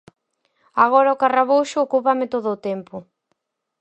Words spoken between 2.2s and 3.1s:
todo o tempo.